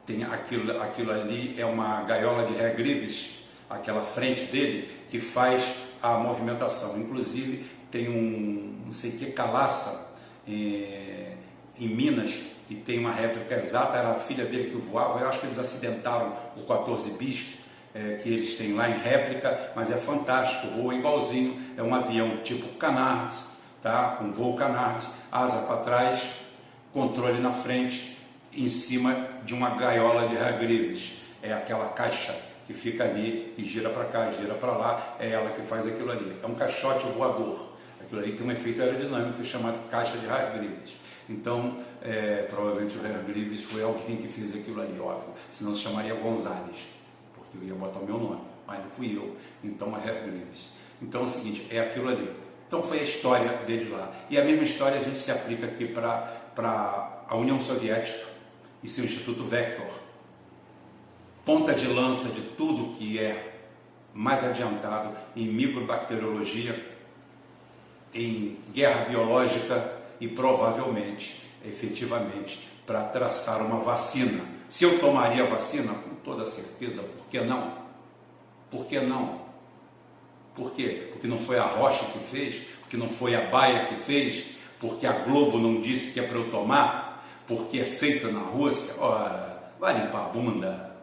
Tem 0.03 0.24
aquilo, 0.24 0.81
aquilo 0.81 1.12
ali 1.12 1.62
é 1.62 1.65
uma 1.65 2.01
gaiola 2.05 2.48
de 2.48 2.55
regrives, 2.55 3.36
aquela 3.69 4.01
frente 4.01 4.46
dele, 4.46 4.89
que 5.12 5.19
faz 5.19 5.75
a 6.01 6.13
movimentação. 6.13 6.98
Inclusive, 6.98 7.69
tem 7.91 8.10
um, 8.10 8.81
não 8.84 8.91
sei 8.91 9.12
que, 9.12 9.27
calaça, 9.27 10.12
é, 10.48 11.34
em 11.77 11.88
Minas, 11.89 12.41
que 12.67 12.74
tem 12.74 12.98
uma 12.98 13.12
réplica 13.12 13.57
exata, 13.57 13.96
era 13.96 14.10
a 14.10 14.15
filha 14.15 14.46
dele 14.46 14.72
que 14.72 14.77
voava, 14.77 15.19
eu 15.19 15.29
acho 15.29 15.39
que 15.39 15.46
eles 15.46 15.60
acidentaram 15.60 16.34
o 16.55 16.63
14 16.65 17.12
bis, 17.12 17.66
é, 17.97 18.17
que 18.17 18.29
eles 18.29 18.55
têm 18.55 18.73
lá 18.73 18.87
em 18.87 18.99
réplica, 18.99 19.71
mas 19.75 19.89
é 19.89 19.95
fantástico, 19.95 20.67
voa 20.67 20.93
igualzinho, 20.93 21.59
é 21.75 21.81
um 21.81 21.95
avião 21.95 22.37
tipo 22.43 22.67
Canards, 22.77 23.45
tá? 23.81 24.15
com 24.19 24.31
voo 24.31 24.55
Canards, 24.55 25.07
asa 25.31 25.65
para 25.65 25.77
trás, 25.77 26.21
controle 26.93 27.39
na 27.39 27.51
frente, 27.51 28.15
em 28.53 28.67
cima 28.67 29.27
de 29.43 29.53
uma 29.53 29.71
gaiola 29.71 30.27
de 30.27 30.35
regrives, 30.35 31.17
é 31.41 31.51
aquela 31.53 31.89
caixa 31.89 32.35
que 32.67 32.73
fica 32.73 33.03
ali, 33.03 33.53
que 33.55 33.63
gira 33.63 33.89
para 33.89 34.05
cá, 34.05 34.29
gira 34.31 34.53
para 34.53 34.71
lá, 34.73 35.15
é 35.19 35.31
ela 35.31 35.51
que 35.51 35.61
faz 35.61 35.87
aquilo 35.87 36.11
ali, 36.11 36.37
é 36.41 36.45
um 36.45 36.53
caixote 36.53 37.05
voador, 37.07 37.73
aquilo 37.99 38.21
ali 38.21 38.33
tem 38.33 38.45
um 38.45 38.51
efeito 38.51 38.81
aerodinâmico 38.81 39.43
chamado 39.43 39.77
caixa 39.89 40.17
de 40.17 40.27
regrives. 40.27 40.95
Então, 41.29 41.77
é, 42.01 42.43
provavelmente 42.49 42.97
o 42.97 43.05
Herr 43.05 43.21
Grives 43.25 43.63
foi 43.63 43.83
alguém 43.83 44.15
que 44.15 44.29
fez 44.29 44.55
aquilo 44.55 44.81
ali, 44.81 44.97
óbvio. 44.97 45.33
Senão 45.51 45.75
se 45.75 45.81
chamaria 45.81 46.13
Gonzales, 46.13 46.77
porque 47.51 47.65
eu 47.65 47.69
ia 47.69 47.75
botar 47.75 47.99
meu 47.99 48.17
nome, 48.17 48.41
mas 48.65 48.79
não 48.79 48.89
fui 48.89 49.15
eu. 49.15 49.35
Então 49.63 49.95
é 49.95 50.07
Herr 50.07 50.23
Grives. 50.23 50.71
Então 51.01 51.21
é 51.21 51.23
o 51.25 51.27
seguinte, 51.27 51.67
é 51.69 51.79
aquilo 51.79 52.09
ali. 52.09 52.29
Então 52.67 52.83
foi 52.83 52.99
a 52.99 53.03
história 53.03 53.49
deles 53.65 53.89
lá. 53.91 54.11
E 54.29 54.37
a 54.37 54.43
mesma 54.43 54.63
história 54.63 54.99
a 54.99 55.03
gente 55.03 55.19
se 55.19 55.31
aplica 55.31 55.65
aqui 55.67 55.87
para 55.87 57.23
a 57.27 57.35
União 57.35 57.61
Soviética 57.61 58.27
e 58.83 58.89
seu 58.89 59.05
Instituto 59.05 59.43
Vector. 59.43 59.87
Ponta 61.45 61.73
de 61.73 61.87
lança 61.87 62.29
de 62.29 62.41
tudo 62.41 62.93
que 62.97 63.17
é 63.19 63.53
mais 64.13 64.43
adiantado 64.43 65.15
em 65.35 65.47
microbacteriologia, 65.47 66.97
em 68.13 68.57
guerra 68.73 69.05
biológica 69.05 69.93
e 70.19 70.27
provavelmente, 70.27 71.41
efetivamente, 71.63 72.67
para 72.85 73.03
traçar 73.03 73.61
uma 73.61 73.79
vacina. 73.79 74.56
Se 74.69 74.83
eu 74.83 75.00
tomaria 75.00 75.43
a 75.43 75.47
vacina, 75.47 75.93
com 75.93 76.15
toda 76.24 76.45
certeza, 76.45 77.01
por 77.01 77.25
que 77.27 77.39
não? 77.41 77.74
Por 78.69 78.86
que 78.86 79.00
não? 79.00 79.41
Por 80.55 80.71
quê? 80.71 81.09
Porque 81.12 81.27
não 81.27 81.39
foi 81.39 81.57
a 81.57 81.63
Rocha 81.63 82.05
que 82.05 82.19
fez, 82.19 82.63
porque 82.81 82.97
não 82.97 83.07
foi 83.07 83.36
a 83.36 83.41
Baia 83.50 83.86
que 83.86 83.95
fez, 83.95 84.45
porque 84.79 85.05
a 85.05 85.13
Globo 85.13 85.57
não 85.57 85.81
disse 85.81 86.12
que 86.12 86.19
é 86.19 86.24
para 86.24 86.38
eu 86.38 86.50
tomar, 86.50 87.25
porque 87.47 87.79
é 87.79 87.86
feita 87.86 88.31
na 88.31 88.41
Rússia. 88.41 88.93
Ora, 89.00 89.71
vai 89.79 90.01
limpar 90.01 90.25
a 90.25 90.29
bunda, 90.29 90.95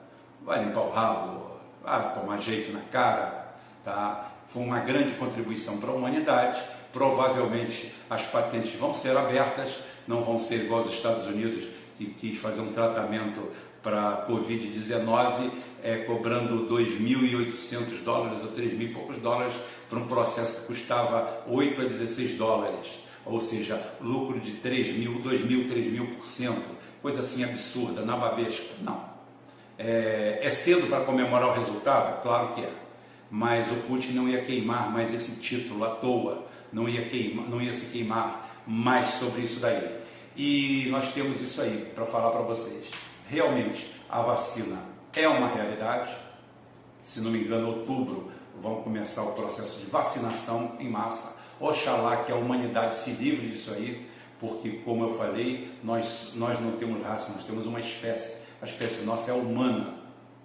vai 0.43 0.65
limpar 0.65 0.81
o 0.81 0.91
rabo, 0.91 1.47
vai 1.83 2.13
tomar 2.15 2.39
jeito 2.39 2.73
na 2.73 2.81
cara, 2.81 3.55
tá? 3.83 4.33
Foi 4.49 4.63
uma 4.63 4.81
grande 4.81 5.13
contribuição 5.13 5.79
para 5.79 5.91
a 5.91 5.95
humanidade 5.95 6.63
provavelmente 6.95 7.93
as 8.09 8.23
patentes 8.23 8.77
vão 8.77 8.95
ser 8.95 9.17
abertas, 9.17 9.81
não 10.07 10.23
vão 10.23 10.39
ser 10.39 10.65
igual 10.65 10.83
aos 10.83 10.93
Estados 10.93 11.27
Unidos, 11.27 11.65
que 11.97 12.07
quis 12.07 12.39
fazer 12.39 12.61
um 12.61 12.73
tratamento 12.73 13.41
para 13.83 14.27
Covid-19, 14.29 15.51
é, 15.83 15.99
cobrando 15.99 16.67
2.800 16.67 18.03
dólares 18.03 18.43
ou 18.43 18.49
3 18.49 18.73
mil 18.73 18.89
e 18.89 18.93
poucos 18.93 19.19
dólares 19.19 19.55
para 19.91 19.99
um 19.99 20.07
processo 20.07 20.61
que 20.61 20.67
custava 20.67 21.43
8 21.47 21.83
a 21.83 21.85
16 21.85 22.39
dólares, 22.39 22.99
ou 23.27 23.41
seja, 23.41 23.81
lucro 24.01 24.41
de 24.41 24.53
3 24.53 24.97
mil, 24.97 25.21
2 25.21 25.45
mil, 25.45 25.69
3 25.69 25.89
mil 25.89 26.07
por 26.09 26.27
cento, 26.27 26.65
coisa 27.03 27.21
assim 27.21 27.45
absurda, 27.45 28.01
na 28.01 28.17
babesca. 28.17 28.75
Não. 28.81 29.05
É, 29.79 30.39
é 30.41 30.51
cedo 30.51 30.89
para 30.89 31.05
comemorar 31.05 31.51
o 31.51 31.53
resultado? 31.53 32.23
Claro 32.23 32.55
que 32.55 32.63
é. 32.63 32.71
Mas 33.31 33.71
o 33.71 33.75
Putin 33.87 34.13
não 34.13 34.29
ia 34.29 34.43
queimar 34.43 34.91
mais 34.91 35.13
esse 35.13 35.33
título 35.33 35.85
à 35.85 35.91
toa 35.91 36.45
não 36.75 36.89
ia, 36.89 37.09
não 37.49 37.63
ia 37.63 37.73
se 37.73 37.87
queimar 37.87 38.63
mais 38.67 39.11
sobre 39.11 39.43
isso 39.43 39.61
daí. 39.61 40.04
E 40.37 40.89
nós 40.91 41.13
temos 41.13 41.41
isso 41.41 41.61
aí 41.61 41.93
para 41.95 42.05
falar 42.07 42.31
para 42.31 42.43
vocês. 42.43 42.91
Realmente, 43.29 43.95
a 44.09 44.21
vacina 44.21 44.79
é 45.15 45.29
uma 45.29 45.49
realidade. 45.49 46.15
Se 47.03 47.21
não 47.21 47.31
me 47.31 47.41
engano, 47.41 47.69
outubro 47.69 48.33
vão 48.61 48.83
começar 48.83 49.23
o 49.23 49.33
processo 49.33 49.81
de 49.81 49.87
vacinação 49.87 50.77
em 50.81 50.89
massa. 50.89 51.37
Oxalá 51.61 52.25
que 52.25 52.33
a 52.33 52.37
humanidade 52.37 52.97
se 52.97 53.11
livre 53.11 53.49
disso 53.49 53.73
aí, 53.73 54.09
porque, 54.41 54.81
como 54.85 55.05
eu 55.05 55.15
falei, 55.15 55.71
nós, 55.83 56.33
nós 56.35 56.61
não 56.61 56.73
temos 56.73 57.03
raça, 57.03 57.33
nós 57.33 57.47
temos 57.47 57.67
uma 57.67 57.79
espécie. 57.79 58.43
A 58.61 58.67
espécie 58.67 59.05
nossa 59.05 59.31
é 59.31 59.35
humana. 59.35 59.95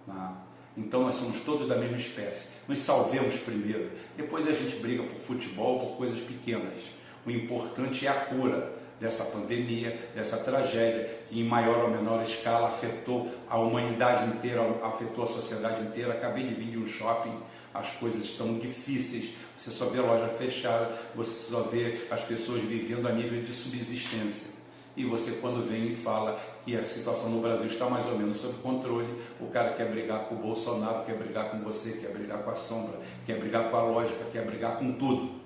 Né? 0.05 0.31
Então 0.77 1.01
nós 1.01 1.15
somos 1.15 1.41
todos 1.41 1.67
da 1.67 1.75
mesma 1.75 1.97
espécie. 1.97 2.49
Nos 2.67 2.79
salvemos 2.79 3.35
primeiro. 3.39 3.91
Depois 4.15 4.47
a 4.47 4.51
gente 4.51 4.75
briga 4.77 5.03
por 5.03 5.19
futebol, 5.21 5.79
por 5.79 5.97
coisas 5.97 6.19
pequenas. 6.21 6.81
O 7.25 7.31
importante 7.31 8.05
é 8.05 8.09
a 8.09 8.13
cura 8.13 8.79
dessa 8.99 9.23
pandemia, 9.25 10.09
dessa 10.13 10.37
tragédia 10.37 11.19
que 11.29 11.39
em 11.39 11.43
maior 11.43 11.85
ou 11.85 11.89
menor 11.89 12.21
escala 12.23 12.69
afetou 12.69 13.29
a 13.49 13.57
humanidade 13.57 14.29
inteira, 14.29 14.61
afetou 14.83 15.23
a 15.23 15.27
sociedade 15.27 15.81
inteira. 15.83 16.13
Acabei 16.13 16.43
de 16.43 16.55
vir 16.55 16.71
de 16.71 16.77
um 16.77 16.87
shopping, 16.87 17.37
as 17.73 17.91
coisas 17.91 18.23
estão 18.23 18.57
difíceis. 18.57 19.31
Você 19.57 19.71
só 19.71 19.85
vê 19.85 19.99
loja 19.99 20.27
fechada, 20.29 20.97
você 21.15 21.51
só 21.51 21.61
vê 21.63 22.07
as 22.11 22.21
pessoas 22.21 22.61
vivendo 22.61 23.07
a 23.07 23.11
nível 23.11 23.41
de 23.41 23.53
subsistência 23.53 24.59
e 24.99 25.05
você 25.05 25.31
quando 25.39 25.65
vem 25.65 25.93
e 25.93 25.95
fala 25.95 26.37
que 26.65 26.75
a 26.75 26.85
situação 26.85 27.29
no 27.29 27.39
Brasil 27.39 27.67
está 27.67 27.89
mais 27.89 28.05
ou 28.05 28.17
menos 28.17 28.37
sob 28.39 28.55
controle, 28.61 29.07
o 29.39 29.47
cara 29.47 29.71
quer 29.71 29.89
brigar 29.89 30.25
com 30.25 30.35
o 30.35 30.39
Bolsonaro, 30.39 31.05
quer 31.05 31.15
brigar 31.15 31.51
com 31.51 31.59
você, 31.59 31.93
quer 31.93 32.09
brigar 32.09 32.39
com 32.39 32.51
a 32.51 32.55
sombra, 32.55 32.99
quer 33.25 33.39
brigar 33.39 33.71
com 33.71 33.77
a 33.77 33.83
lógica, 33.83 34.25
quer 34.29 34.43
brigar 34.45 34.77
com 34.77 34.91
tudo. 34.93 35.39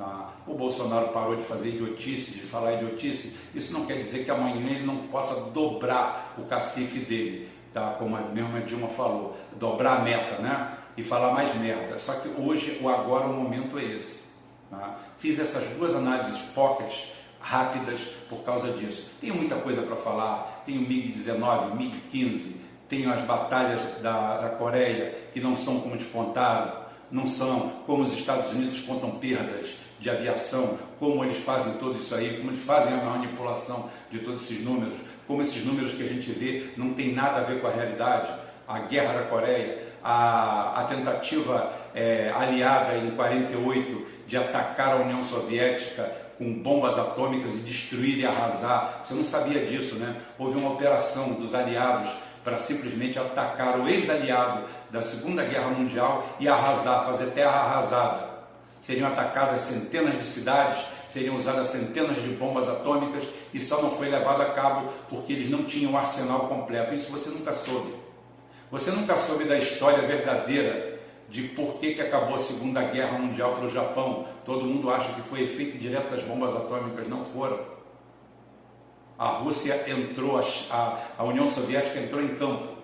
Tá? 0.00 0.30
O 0.46 0.54
Bolsonaro 0.54 1.08
parou 1.08 1.36
de 1.36 1.42
fazer 1.42 1.68
idiotice, 1.68 2.30
de 2.30 2.40
falar 2.40 2.72
idiotice, 2.72 3.36
isso 3.54 3.70
não 3.70 3.84
quer 3.84 3.98
dizer 3.98 4.24
que 4.24 4.30
amanhã 4.30 4.66
ele 4.70 4.86
não 4.86 5.08
possa 5.08 5.50
dobrar 5.50 6.36
o 6.38 6.44
cacife 6.44 7.00
dele, 7.00 7.50
tá? 7.74 7.96
como 7.98 8.16
a 8.16 8.20
mesma 8.20 8.62
Dilma 8.62 8.88
falou, 8.88 9.36
dobrar 9.58 9.98
a 9.98 10.00
meta, 10.00 10.40
né? 10.40 10.78
E 10.96 11.04
falar 11.04 11.34
mais 11.34 11.54
merda. 11.54 11.98
Só 11.98 12.14
que 12.14 12.28
hoje, 12.28 12.78
o 12.80 12.88
agora, 12.88 13.26
o 13.26 13.34
momento 13.34 13.78
é 13.78 13.84
esse. 13.84 14.22
Tá? 14.70 15.00
Fiz 15.18 15.38
essas 15.38 15.68
duas 15.76 15.94
análises 15.94 16.40
pockets 16.54 17.12
rápidas 17.38 18.00
por 18.30 18.42
causa 18.42 18.72
disso. 18.72 19.10
Tenho 19.20 19.34
muita 19.34 19.56
coisa 19.56 19.82
para 19.82 19.96
falar, 19.96 20.62
tenho 20.64 20.80
MiG-19, 20.80 21.76
MiG-15, 21.76 22.54
tenho 22.88 23.12
as 23.12 23.20
batalhas 23.20 23.82
da, 24.00 24.38
da 24.38 24.48
Coreia 24.48 25.28
que 25.34 25.40
não 25.40 25.54
são 25.54 25.78
como 25.80 25.98
te 25.98 26.06
contaram, 26.06 26.72
não 27.10 27.26
são 27.26 27.68
como 27.86 28.02
os 28.02 28.14
Estados 28.14 28.50
Unidos 28.52 28.80
contam 28.80 29.10
perdas 29.10 29.89
de 30.00 30.08
aviação, 30.08 30.78
como 30.98 31.22
eles 31.24 31.38
fazem 31.44 31.74
tudo 31.74 31.98
isso 31.98 32.14
aí, 32.14 32.38
como 32.38 32.50
eles 32.50 32.64
fazem 32.64 32.94
a 32.94 33.04
manipulação 33.04 33.90
de 34.10 34.18
todos 34.20 34.42
esses 34.42 34.64
números, 34.64 34.98
como 35.26 35.42
esses 35.42 35.64
números 35.64 35.92
que 35.92 36.02
a 36.02 36.08
gente 36.08 36.32
vê 36.32 36.70
não 36.76 36.94
tem 36.94 37.14
nada 37.14 37.38
a 37.38 37.44
ver 37.44 37.60
com 37.60 37.66
a 37.66 37.70
realidade. 37.70 38.32
A 38.66 38.78
guerra 38.80 39.14
da 39.14 39.22
Coreia, 39.22 39.78
a, 40.02 40.80
a 40.80 40.84
tentativa 40.84 41.72
é, 41.94 42.32
aliada 42.34 42.96
em 42.96 43.10
48 43.10 44.06
de 44.26 44.36
atacar 44.36 44.92
a 44.92 44.96
União 44.96 45.22
Soviética 45.22 46.10
com 46.38 46.52
bombas 46.54 46.98
atômicas 46.98 47.52
e 47.54 47.58
destruir 47.58 48.18
e 48.18 48.24
arrasar. 48.24 49.00
Você 49.02 49.12
não 49.12 49.24
sabia 49.24 49.66
disso, 49.66 49.96
né? 49.96 50.16
Houve 50.38 50.58
uma 50.58 50.70
operação 50.70 51.34
dos 51.34 51.54
aliados 51.54 52.10
para 52.42 52.56
simplesmente 52.56 53.18
atacar 53.18 53.78
o 53.78 53.88
ex-aliado 53.88 54.64
da 54.90 55.02
Segunda 55.02 55.44
Guerra 55.44 55.68
Mundial 55.68 56.26
e 56.40 56.48
arrasar, 56.48 57.04
fazer 57.04 57.26
terra 57.32 57.50
arrasada. 57.50 58.29
Seriam 58.80 59.08
atacadas 59.08 59.60
centenas 59.62 60.18
de 60.18 60.26
cidades, 60.26 60.84
seriam 61.10 61.36
usadas 61.36 61.68
centenas 61.68 62.22
de 62.22 62.28
bombas 62.30 62.68
atômicas 62.68 63.24
e 63.52 63.60
só 63.60 63.82
não 63.82 63.90
foi 63.90 64.08
levado 64.08 64.42
a 64.42 64.52
cabo 64.52 64.90
porque 65.08 65.32
eles 65.32 65.50
não 65.50 65.64
tinham 65.64 65.92
o 65.92 65.96
arsenal 65.96 66.48
completo. 66.48 66.94
Isso 66.94 67.10
você 67.10 67.30
nunca 67.30 67.52
soube. 67.52 67.94
Você 68.70 68.90
nunca 68.92 69.16
soube 69.18 69.44
da 69.44 69.58
história 69.58 70.06
verdadeira 70.06 71.00
de 71.28 71.42
por 71.42 71.78
que, 71.78 71.94
que 71.94 72.02
acabou 72.02 72.36
a 72.36 72.38
Segunda 72.38 72.82
Guerra 72.82 73.18
Mundial 73.18 73.54
para 73.54 73.66
o 73.66 73.70
Japão. 73.70 74.26
Todo 74.44 74.64
mundo 74.64 74.90
acha 74.90 75.12
que 75.12 75.22
foi 75.22 75.42
efeito 75.42 75.78
direto 75.78 76.10
das 76.10 76.22
bombas 76.24 76.54
atômicas, 76.54 77.08
não 77.08 77.24
foram. 77.24 77.58
A 79.18 79.26
Rússia 79.26 79.84
entrou, 79.88 80.38
a, 80.38 80.98
a 81.18 81.24
União 81.24 81.46
Soviética 81.48 82.00
entrou 82.00 82.22
em 82.22 82.36
campo. 82.36 82.76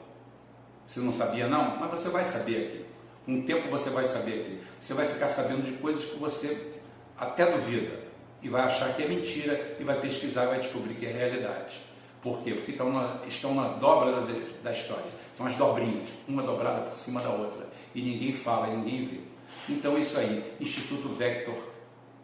Você 0.87 1.01
não 1.01 1.13
sabia 1.13 1.49
não? 1.49 1.77
Mas 1.79 1.91
você 1.91 2.09
vai 2.09 2.25
saber 2.25 2.67
aqui. 2.67 2.85
Com 3.27 3.41
o 3.41 3.43
tempo 3.43 3.69
você 3.69 3.91
vai 3.91 4.07
saber 4.07 4.41
aqui. 4.41 4.61
Você 4.81 4.95
vai 4.95 5.07
ficar 5.09 5.29
sabendo 5.29 5.63
de 5.63 5.73
coisas 5.73 6.05
que 6.05 6.17
você 6.17 6.75
até 7.19 7.45
duvida 7.45 8.07
e 8.41 8.49
vai 8.49 8.63
achar 8.63 8.95
que 8.95 9.03
é 9.03 9.09
mentira 9.09 9.77
e 9.79 9.85
vai 9.85 10.01
pesquisar 10.01 10.45
e 10.45 10.49
vai 10.49 10.61
descobrir 10.61 10.95
que 10.95 11.05
é 11.05 11.11
realidade. 11.11 11.75
Por 12.23 12.43
quê? 12.43 12.53
Porque 12.55 12.71
estão 12.71 12.93
na, 12.93 13.21
estão 13.27 13.55
na 13.55 13.69
dobra 13.69 14.13
da, 14.13 14.33
da 14.63 14.73
história. 14.73 15.05
São 15.35 15.47
as 15.47 15.57
dobrinhas, 15.57 16.09
uma 16.27 16.43
dobrada 16.43 16.83
por 16.83 16.97
cima 16.97 17.21
da 17.21 17.31
outra. 17.31 17.69
E 17.95 18.01
ninguém 18.01 18.33
fala, 18.33 18.69
ninguém 18.69 19.07
vê. 19.07 19.21
Então, 19.69 19.99
isso 19.99 20.19
aí, 20.19 20.55
Instituto 20.61 21.09
Vector, 21.09 21.55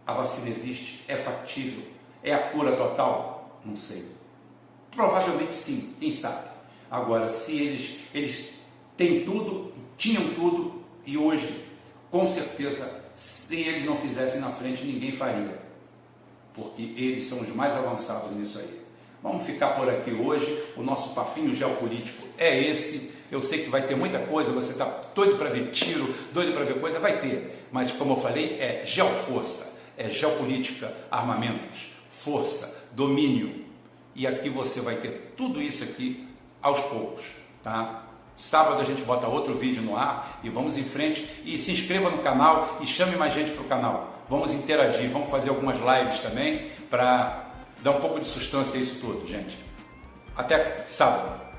a 0.06 0.12
vacina 0.12 0.48
existe, 0.48 1.04
é 1.08 1.16
factível, 1.16 1.82
é 2.22 2.32
a 2.32 2.50
cura 2.50 2.76
total? 2.76 3.60
Não 3.64 3.76
sei. 3.76 4.06
Provavelmente 4.90 5.52
sim, 5.52 5.94
quem 5.98 6.12
sabe. 6.12 6.48
Agora, 6.90 7.30
se 7.30 7.58
eles, 7.58 7.98
eles 8.14 8.54
têm 8.96 9.24
tudo, 9.24 9.72
tinham 9.96 10.34
tudo, 10.34 10.71
e 11.04 11.18
hoje, 11.18 11.64
com 12.10 12.26
certeza, 12.26 13.02
se 13.14 13.56
eles 13.56 13.84
não 13.84 13.96
fizessem 13.96 14.40
na 14.40 14.50
frente, 14.50 14.84
ninguém 14.84 15.12
faria. 15.12 15.60
Porque 16.54 16.82
eles 16.82 17.24
são 17.24 17.40
os 17.40 17.48
mais 17.48 17.74
avançados 17.74 18.30
nisso 18.32 18.58
aí. 18.58 18.82
Vamos 19.22 19.44
ficar 19.44 19.70
por 19.70 19.88
aqui 19.88 20.10
hoje. 20.10 20.62
O 20.76 20.82
nosso 20.82 21.14
papinho 21.14 21.54
geopolítico 21.54 22.26
é 22.36 22.70
esse. 22.70 23.10
Eu 23.30 23.40
sei 23.40 23.62
que 23.64 23.70
vai 23.70 23.86
ter 23.86 23.94
muita 23.94 24.18
coisa, 24.18 24.52
você 24.52 24.72
está 24.72 24.84
doido 25.14 25.38
para 25.38 25.48
ver 25.48 25.70
tiro, 25.70 26.12
doido 26.34 26.52
para 26.52 26.64
ver 26.64 26.80
coisa, 26.80 26.98
vai 26.98 27.18
ter. 27.18 27.66
Mas 27.72 27.90
como 27.90 28.12
eu 28.12 28.20
falei, 28.20 28.58
é 28.60 28.82
geoforça, 28.84 29.72
é 29.96 30.08
geopolítica, 30.08 30.92
armamentos, 31.10 31.92
força, 32.10 32.86
domínio. 32.92 33.64
E 34.14 34.26
aqui 34.26 34.50
você 34.50 34.80
vai 34.80 34.96
ter 34.96 35.32
tudo 35.34 35.62
isso 35.62 35.82
aqui 35.82 36.28
aos 36.60 36.80
poucos, 36.80 37.24
tá? 37.62 38.06
Sábado 38.42 38.80
a 38.80 38.84
gente 38.84 39.02
bota 39.02 39.28
outro 39.28 39.54
vídeo 39.54 39.80
no 39.80 39.96
ar 39.96 40.40
e 40.42 40.50
vamos 40.50 40.76
em 40.76 40.82
frente. 40.82 41.24
E 41.44 41.56
se 41.58 41.70
inscreva 41.70 42.10
no 42.10 42.18
canal 42.18 42.76
e 42.80 42.86
chame 42.86 43.14
mais 43.14 43.32
gente 43.32 43.52
para 43.52 43.62
o 43.62 43.68
canal. 43.68 44.18
Vamos 44.28 44.50
interagir, 44.52 45.08
vamos 45.10 45.30
fazer 45.30 45.50
algumas 45.50 45.76
lives 45.78 46.18
também 46.18 46.66
para 46.90 47.44
dar 47.82 47.92
um 47.92 48.00
pouco 48.00 48.18
de 48.18 48.26
sustância 48.26 48.80
a 48.80 48.82
isso 48.82 48.98
tudo, 49.00 49.28
gente. 49.28 49.56
Até 50.36 50.84
sábado. 50.88 51.51